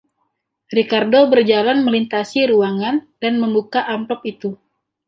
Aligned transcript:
Ricardo 0.77 1.19
berjalan 1.31 1.79
melintasi 1.85 2.39
ruangan 2.51 2.95
dan 3.21 3.33
membuka 3.41 3.79
amplop 3.95 4.21
itu. 4.33 4.49